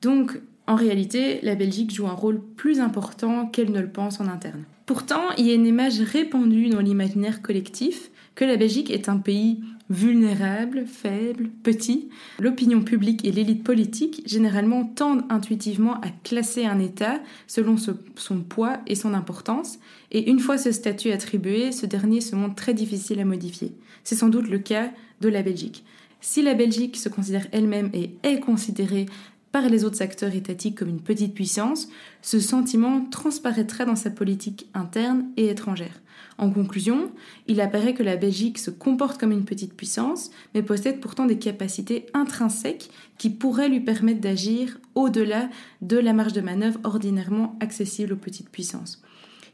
Donc, 0.00 0.40
en 0.66 0.74
réalité, 0.74 1.38
la 1.42 1.54
Belgique 1.54 1.94
joue 1.94 2.06
un 2.06 2.12
rôle 2.12 2.40
plus 2.56 2.80
important 2.80 3.44
qu'elle 3.44 3.72
ne 3.72 3.80
le 3.80 3.90
pense 3.90 4.20
en 4.20 4.26
interne. 4.26 4.64
Pourtant, 4.86 5.32
il 5.36 5.46
y 5.46 5.50
a 5.50 5.54
une 5.54 5.66
image 5.66 6.00
répandue 6.00 6.70
dans 6.70 6.80
l'imaginaire 6.80 7.42
collectif 7.42 8.10
que 8.34 8.46
la 8.46 8.56
Belgique 8.56 8.90
est 8.90 9.10
un 9.10 9.18
pays 9.18 9.60
vulnérable, 9.92 10.86
faible, 10.86 11.50
petit. 11.62 12.08
L'opinion 12.40 12.82
publique 12.82 13.24
et 13.24 13.30
l'élite 13.30 13.62
politique 13.62 14.22
généralement 14.26 14.84
tendent 14.84 15.24
intuitivement 15.28 16.00
à 16.00 16.08
classer 16.24 16.64
un 16.64 16.78
État 16.78 17.20
selon 17.46 17.76
son 17.76 18.40
poids 18.40 18.78
et 18.86 18.94
son 18.94 19.12
importance, 19.14 19.78
et 20.10 20.30
une 20.30 20.40
fois 20.40 20.58
ce 20.58 20.72
statut 20.72 21.12
attribué, 21.12 21.72
ce 21.72 21.86
dernier 21.86 22.20
se 22.20 22.34
montre 22.34 22.54
très 22.54 22.74
difficile 22.74 23.20
à 23.20 23.24
modifier. 23.24 23.72
C'est 24.02 24.16
sans 24.16 24.28
doute 24.28 24.48
le 24.48 24.58
cas 24.58 24.90
de 25.20 25.28
la 25.28 25.42
Belgique. 25.42 25.84
Si 26.20 26.42
la 26.42 26.54
Belgique 26.54 26.96
se 26.96 27.08
considère 27.08 27.46
elle-même 27.52 27.90
et 27.92 28.10
est 28.22 28.40
considérée 28.40 29.06
par 29.52 29.68
les 29.68 29.84
autres 29.84 30.02
acteurs 30.02 30.34
étatiques 30.34 30.78
comme 30.78 30.88
une 30.88 31.02
petite 31.02 31.34
puissance, 31.34 31.88
ce 32.22 32.40
sentiment 32.40 33.04
transparaîtra 33.04 33.84
dans 33.84 33.96
sa 33.96 34.10
politique 34.10 34.68
interne 34.74 35.26
et 35.36 35.48
étrangère. 35.48 36.00
En 36.38 36.50
conclusion, 36.50 37.12
il 37.46 37.60
apparaît 37.60 37.94
que 37.94 38.02
la 38.02 38.16
Belgique 38.16 38.58
se 38.58 38.70
comporte 38.70 39.20
comme 39.20 39.32
une 39.32 39.44
petite 39.44 39.74
puissance, 39.74 40.30
mais 40.54 40.62
possède 40.62 41.00
pourtant 41.00 41.26
des 41.26 41.38
capacités 41.38 42.06
intrinsèques 42.14 42.90
qui 43.18 43.28
pourraient 43.28 43.68
lui 43.68 43.80
permettre 43.80 44.20
d'agir 44.20 44.78
au-delà 44.94 45.50
de 45.82 45.98
la 45.98 46.14
marge 46.14 46.32
de 46.32 46.40
manœuvre 46.40 46.80
ordinairement 46.84 47.56
accessible 47.60 48.14
aux 48.14 48.16
petites 48.16 48.48
puissances. 48.48 49.02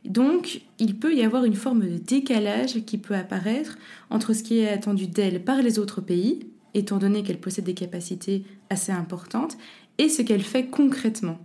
Donc, 0.05 0.63
il 0.79 0.97
peut 0.97 1.15
y 1.15 1.25
avoir 1.25 1.45
une 1.45 1.55
forme 1.55 1.81
de 1.81 1.99
décalage 1.99 2.85
qui 2.85 2.99
peut 2.99 3.17
apparaître 3.17 3.77
entre 4.11 4.33
ce 4.33 4.45
qui 4.45 4.61
est 4.61 4.69
attendu 4.69 5.09
d'elle 5.09 5.43
par 5.43 5.61
les 5.61 5.79
autres 5.81 6.01
pays, 6.01 6.47
étant 6.75 6.99
donné 6.99 7.23
qu'elle 7.23 7.41
possède 7.41 7.65
des 7.65 7.75
capacités 7.75 8.45
assez 8.71 8.93
importantes, 8.93 9.59
et 9.99 10.09
ce 10.09 10.23
qu'elle 10.23 10.43
fait 10.43 10.67
concrètement, 10.67 11.39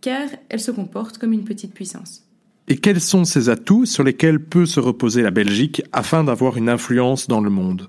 car 0.00 0.28
elle 0.48 0.60
se 0.60 0.70
comporte 0.70 1.18
comme 1.18 1.32
une 1.32 1.44
petite 1.44 1.74
puissance. 1.74 2.22
Et 2.68 2.78
quels 2.78 3.00
sont 3.00 3.24
ces 3.24 3.48
atouts 3.48 3.86
sur 3.86 4.02
lesquels 4.02 4.40
peut 4.40 4.66
se 4.66 4.80
reposer 4.80 5.22
la 5.22 5.30
Belgique 5.30 5.82
afin 5.92 6.24
d'avoir 6.24 6.56
une 6.56 6.68
influence 6.68 7.28
dans 7.28 7.40
le 7.40 7.50
monde? 7.50 7.88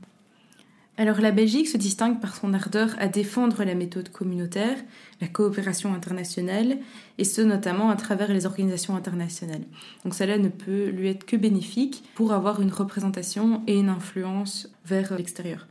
Alors 0.99 1.21
la 1.21 1.31
Belgique 1.31 1.67
se 1.67 1.77
distingue 1.77 2.19
par 2.19 2.35
son 2.35 2.55
ardeur 2.55 2.95
à 2.97 3.07
défendre 3.07 3.63
la 3.63 3.75
méthode 3.75 4.09
communautaire, 4.09 4.77
la 5.21 5.27
coopération 5.27 5.93
internationale, 5.93 6.79
et 7.19 7.23
ce 7.23 7.41
notamment 7.41 7.91
à 7.91 7.95
travers 7.95 8.33
les 8.33 8.47
organisations 8.47 8.95
internationales. 8.95 9.61
Donc 10.03 10.15
cela 10.15 10.39
ne 10.39 10.49
peut 10.49 10.87
lui 10.87 11.07
être 11.09 11.25
que 11.25 11.35
bénéfique 11.35 12.03
pour 12.15 12.33
avoir 12.33 12.61
une 12.63 12.71
représentation 12.71 13.61
et 13.67 13.77
une 13.77 13.89
influence 13.89 14.71
vers 14.85 15.15
l'extérieur. 15.15 15.67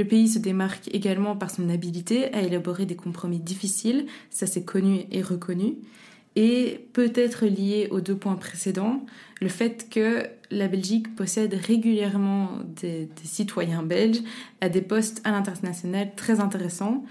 Le 0.00 0.06
pays 0.06 0.28
se 0.28 0.38
démarque 0.38 0.88
également 0.94 1.36
par 1.36 1.50
son 1.50 1.68
habilité 1.68 2.32
à 2.32 2.40
élaborer 2.40 2.86
des 2.86 2.96
compromis 2.96 3.38
difficiles, 3.38 4.06
ça 4.30 4.46
c'est 4.46 4.64
connu 4.64 5.04
et 5.10 5.20
reconnu, 5.20 5.74
et 6.36 6.86
peut 6.94 7.12
être 7.14 7.44
lié 7.44 7.86
aux 7.90 8.00
deux 8.00 8.16
points 8.16 8.36
précédents, 8.36 9.04
le 9.42 9.48
fait 9.48 9.90
que 9.90 10.26
la 10.50 10.68
Belgique 10.68 11.14
possède 11.14 11.52
régulièrement 11.52 12.48
des, 12.80 13.10
citoyens 13.24 13.82
belges 13.82 14.22
à 14.62 14.70
des 14.70 14.80
postes 14.80 15.20
à 15.24 15.32
l'international 15.32 16.12
très 16.16 16.40
intéressants, 16.40 17.04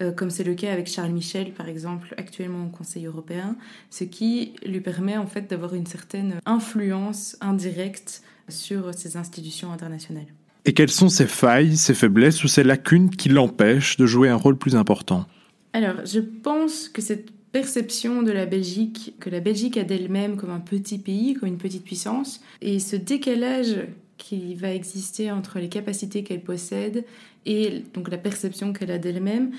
euh, 0.00 0.10
comme 0.10 0.30
c'est 0.30 0.42
le 0.42 0.54
cas 0.54 0.72
avec 0.72 0.86
Charles 0.86 1.12
Michel 1.12 1.52
par 1.52 1.68
exemple 1.68 2.14
actuellement 2.16 2.64
au 2.64 2.70
Conseil 2.70 3.04
européen, 3.04 3.58
ce 3.90 4.04
qui 4.04 4.54
lui 4.64 4.80
permet 4.80 5.18
en 5.18 5.26
fait 5.26 5.42
d'avoir 5.42 5.74
une 5.74 5.84
certaine 5.84 6.40
influence 6.46 7.36
indirecte 7.42 8.22
sur 8.48 8.94
ces 8.94 9.18
institutions 9.18 9.72
internationales. 9.72 10.32
Et 10.64 10.72
quelles 10.72 10.90
sont 10.90 11.08
ces 11.08 11.26
failles, 11.26 11.76
ces 11.76 11.94
faiblesses 11.94 12.44
ou 12.44 12.48
ces 12.48 12.62
lacunes 12.62 13.10
qui 13.10 13.28
l'empêchent 13.28 13.96
de 13.96 14.06
jouer 14.06 14.28
un 14.28 14.36
rôle 14.36 14.56
plus 14.56 14.76
important? 14.76 15.26
Alors, 15.72 16.04
je 16.04 16.20
pense 16.20 16.88
que 16.88 17.00
cette 17.00 17.30
perception 17.52 18.22
de 18.22 18.30
la 18.30 18.46
Belgique, 18.46 19.14
que 19.20 19.30
la 19.30 19.40
Belgique 19.40 19.76
a 19.76 19.84
d'elle-même 19.84 20.36
comme 20.36 20.50
un 20.50 20.60
petit 20.60 20.98
pays, 20.98 21.34
comme 21.34 21.48
une 21.48 21.58
petite 21.58 21.84
puissance, 21.84 22.40
et 22.60 22.78
ce 22.78 22.96
décalage 22.96 23.76
qui 24.18 24.54
va 24.54 24.72
exister 24.72 25.30
entre 25.30 25.58
les 25.58 25.68
capacités 25.68 26.22
qu'elle 26.22 26.42
possède 26.42 27.04
et 27.46 27.84
donc 27.94 28.10
la 28.10 28.18
perception 28.18 28.72
qu'elle 28.72 28.90
a 28.90 28.98
d'elle-même 28.98 29.52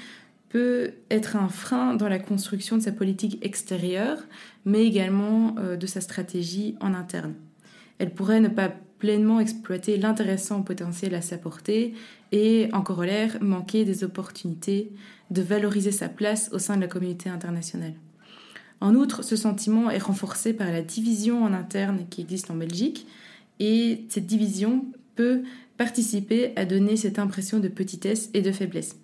peut 0.50 0.92
être 1.10 1.36
un 1.36 1.48
frein 1.48 1.96
dans 1.96 2.10
la 2.10 2.20
construction 2.20 2.78
de 2.78 2.82
sa 2.82 2.92
politique 2.92 3.44
extérieure, 3.44 4.20
mais 4.66 4.86
également 4.86 5.56
euh, 5.58 5.78
de 5.78 5.88
sa 5.88 6.02
stratégie 6.02 6.76
en 6.82 6.94
interne. 6.94 7.34
Elle 7.98 8.12
pourrait 8.12 8.42
ne 8.42 8.50
pas 8.50 8.72
pleinement 9.02 9.40
exploiter 9.40 9.98
l'intéressant 9.98 10.62
potentiel 10.62 11.16
à 11.16 11.24
sa 11.24 11.40
portée 11.40 11.96
et, 12.32 12.70
en 12.72 12.84
corollaire, 12.84 13.36
manquer 13.42 13.84
des 13.84 14.04
opportunités 14.04 14.92
de 15.32 15.42
valoriser 15.42 15.92
sa 15.92 16.08
place 16.08 16.52
au 16.54 16.60
sein 16.60 16.76
de 16.76 16.82
la 16.82 16.88
communauté 16.88 17.28
internationale. 17.28 17.96
En 18.80 18.94
outre, 18.94 19.24
ce 19.24 19.36
sentiment 19.36 19.90
est 19.90 19.98
renforcé 19.98 20.54
par 20.54 20.72
la 20.72 20.84
division 20.84 21.44
en 21.44 21.52
interne 21.52 22.06
qui 22.12 22.22
existe 22.22 22.52
en 22.52 22.56
Belgique 22.56 23.08
et 23.60 24.06
cette 24.08 24.28
division 24.28 24.86
peut 25.16 25.42
participer 25.78 26.54
à 26.56 26.66
donner 26.66 26.96
cette 26.96 27.18
impression 27.18 27.58
de 27.58 27.70
petitesse 27.70 28.30
et 28.36 28.44
de 28.44 28.52
faiblesse. 28.52 28.98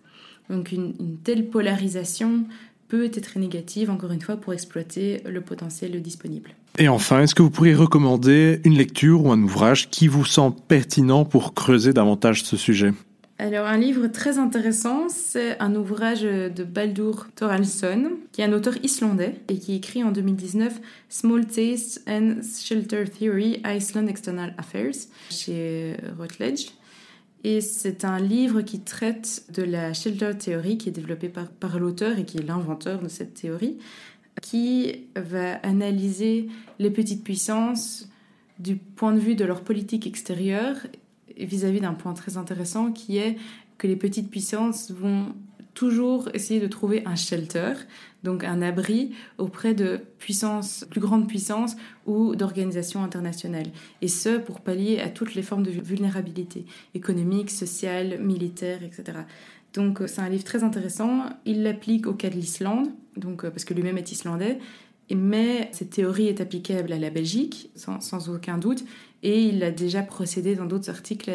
Donc 0.52 0.72
une, 0.72 1.18
telle 1.24 1.50
polarisation 1.50 2.46
peut 2.88 3.10
être 3.16 3.40
négative, 3.40 3.90
encore 3.90 4.12
une 4.12 4.22
fois, 4.22 4.38
pour 4.38 4.54
exploiter 4.54 5.24
le 5.26 5.42
potentiel 5.42 6.00
disponible. 6.04 6.52
Et 6.80 6.88
enfin, 6.90 7.22
est-ce 7.22 7.34
que 7.34 7.42
vous 7.42 7.50
pourriez 7.50 7.74
recommander 7.74 8.62
une 8.64 8.78
lecture 8.78 9.26
ou 9.26 9.32
un 9.32 9.42
ouvrage 9.42 9.90
qui 9.90 10.08
vous 10.08 10.26
semble 10.26 10.56
pertinent 10.68 11.26
pour 11.26 11.56
creuser 11.56 11.92
davantage 11.92 12.44
ce 12.44 12.56
sujet? 12.56 12.94
Alors 13.40 13.68
un 13.68 13.78
livre 13.78 14.08
très 14.08 14.38
intéressant, 14.38 15.10
c'est 15.10 15.60
un 15.60 15.76
ouvrage 15.76 16.22
de 16.22 16.64
Baldur 16.64 17.28
Thoralson, 17.36 18.12
qui 18.32 18.42
est 18.42 18.46
un 18.46 18.54
auteur 18.54 18.74
islandais 18.84 19.36
et 19.48 19.58
qui 19.58 19.76
écrit 19.76 20.04
en 20.04 20.12
2019 20.12 20.80
Small 21.10 21.46
Taste 21.46 22.04
and 22.08 22.38
Shelter 22.44 23.06
Theory, 23.06 23.62
Iceland 23.66 24.08
External 24.08 24.56
Affairs 24.58 24.96
chez 25.30 25.98
Routledge. 26.20 26.68
Et 27.44 27.62
c'est 27.62 28.06
un 28.06 28.20
livre 28.20 28.62
qui 28.62 28.80
traite 28.80 29.46
de 29.54 29.62
la 29.64 29.94
shelter 29.94 30.32
theory 30.38 30.78
qui 30.78 30.90
est 30.90 30.92
développée 30.92 31.30
par, 31.30 31.48
par 31.48 31.80
l'auteur 31.80 32.18
et 32.18 32.26
qui 32.26 32.40
est 32.40 32.44
l'inventeur 32.44 33.00
de 33.02 33.08
cette 33.08 33.36
théorie, 33.36 33.78
qui 34.42 35.08
va 35.16 35.56
analyser 35.58 36.48
les 36.80 36.90
petites 36.90 37.24
puissances 37.24 38.10
du 38.60 38.76
point 38.76 39.14
de 39.14 39.20
vue 39.20 39.36
de 39.36 39.46
leur 39.46 39.62
politique 39.62 40.08
extérieure 40.08 40.78
vis-à-vis 41.38 41.82
d'un 41.82 41.94
point 41.94 42.14
très 42.14 42.38
intéressant 42.38 42.92
qui 42.92 43.18
est 43.18 43.38
que 43.78 43.88
les 43.88 43.96
petites 43.96 44.30
puissances 44.30 44.92
vont 44.92 45.34
toujours 45.78 46.30
essayer 46.34 46.60
de 46.60 46.66
trouver 46.66 47.04
un 47.06 47.16
shelter, 47.16 47.74
donc 48.24 48.44
un 48.44 48.64
abri 48.64 49.12
auprès 49.38 49.76
de 49.76 50.02
puissances, 50.18 50.88
plus 50.90 51.00
grandes 51.00 51.28
puissances 51.28 51.76
ou 52.08 52.36
d'organisations 52.36 53.04
internationales. 53.04 53.68
Et 54.02 54.08
ce, 54.08 54.40
pour 54.40 54.62
pallier 54.62 55.00
à 55.00 55.10
toutes 55.10 55.36
les 55.36 55.44
formes 55.44 55.62
de 55.62 55.70
vulnérabilité 55.70 56.66
économique, 56.96 57.52
sociale, 57.52 58.20
militaire, 58.20 58.82
etc. 58.82 59.20
Donc 59.78 60.02
c'est 60.08 60.22
un 60.22 60.28
livre 60.28 60.44
très 60.44 60.64
intéressant. 60.64 61.28
Il 61.46 61.62
l'applique 61.62 62.08
au 62.08 62.14
cas 62.14 62.30
de 62.30 62.34
l'Islande, 62.34 62.88
donc 63.16 63.48
parce 63.48 63.64
que 63.64 63.76
lui-même 63.76 64.00
est 64.00 64.12
islandais, 64.12 64.58
mais 65.16 65.70
cette 65.72 65.92
théorie 65.92 66.28
est 66.28 66.42
applicable 66.42 66.92
à 66.92 66.98
la 66.98 67.12
Belgique, 67.12 67.70
sans, 67.76 68.30
aucun 68.30 68.58
doute, 68.58 68.84
et 69.22 69.44
il 69.44 69.64
a 69.64 69.70
déjà 69.70 70.02
procédé 70.02 70.56
dans 70.56 70.66
d'autres 70.66 70.90
articles 70.90 71.32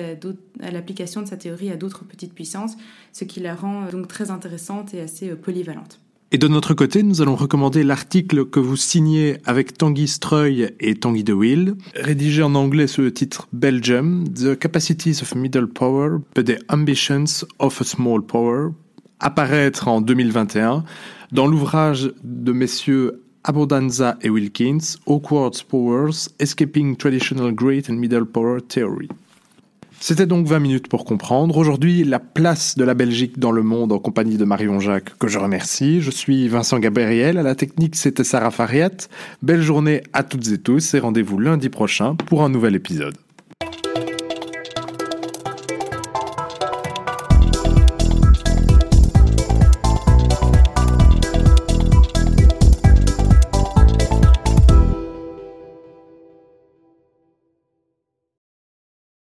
à, 0.61 0.71
l'application 0.73 1.23
de 1.23 1.27
sa 1.29 1.37
théorie 1.37 1.71
à 1.71 1.77
d'autres 1.77 2.05
petites 2.05 2.35
puissances, 2.35 2.77
ce 3.13 3.23
qui 3.23 3.39
la 3.39 3.55
rend 3.55 3.87
donc 3.91 4.09
très 4.09 4.33
intéressante 4.33 4.93
et 4.93 5.01
assez 5.01 5.31
euh, 5.31 5.37
polyvalente. 5.37 6.02
Et 6.35 6.39
de 6.39 6.49
notre 6.49 6.73
côté, 6.73 7.03
nous 7.03 7.21
allons 7.21 7.37
recommander 7.37 7.83
l'article 7.83 8.47
que 8.47 8.59
vous 8.59 8.79
signez 8.79 9.37
avec 9.45 9.77
Tanguy 9.77 10.09
Streuil 10.09 10.71
et 10.81 10.95
Tanguy 10.95 11.25
De 11.25 11.35
Will, 11.35 11.75
rédigé 11.95 12.43
en 12.43 12.55
anglais 12.55 12.87
sous 12.87 13.03
le 13.03 13.13
titre 13.13 13.49
Belgium, 13.53 14.25
The 14.33 14.59
Capacities 14.59 15.21
of 15.21 15.35
Middle 15.35 15.67
Power, 15.67 16.21
but 16.35 16.47
the 16.47 16.59
Ambitions 16.71 17.45
of 17.59 17.79
a 17.83 17.85
Small 17.85 18.23
Power, 18.23 18.71
apparaître 19.21 19.89
en 19.89 20.01
2021 20.01 20.85
dans 21.33 21.47
l'ouvrage 21.47 22.11
de 22.25 22.53
messieurs 22.53 23.23
Abondanza 23.45 24.17
et 24.23 24.31
Wilkins, 24.31 24.97
Awkward 25.05 25.63
Powers, 25.65 26.31
Escaping 26.39 26.97
Traditional 26.97 27.53
Great 27.53 27.91
and 27.91 27.97
Middle 27.97 28.25
Power 28.25 28.63
Theory. 28.67 29.11
C'était 30.03 30.27
donc 30.27 30.49
20 30.49 30.59
minutes 30.59 30.89
pour 30.89 31.05
comprendre. 31.05 31.57
Aujourd'hui, 31.57 32.03
la 32.03 32.19
place 32.19 32.77
de 32.77 32.83
la 32.83 32.95
Belgique 32.95 33.39
dans 33.39 33.53
le 33.53 33.63
monde 33.63 33.93
en 33.93 34.01
compagnie 34.01 34.37
de 34.37 34.45
Marion 34.45 34.81
Jacques, 34.81 35.17
que 35.17 35.29
je 35.29 35.39
remercie. 35.39 36.01
Je 36.01 36.11
suis 36.11 36.49
Vincent 36.49 36.81
Gabriel. 36.81 37.39
À 37.39 37.45
la 37.45 37.55
technique, 37.55 37.95
c'était 37.95 38.25
Sarah 38.25 38.51
Fariat. 38.51 38.91
Belle 39.43 39.63
journée 39.63 40.03
à 40.13 40.25
toutes 40.25 40.49
et 40.49 40.59
tous 40.59 40.95
et 40.95 40.99
rendez-vous 40.99 41.39
lundi 41.39 41.69
prochain 41.69 42.17
pour 42.17 42.43
un 42.43 42.49
nouvel 42.49 42.75
épisode. 42.75 43.15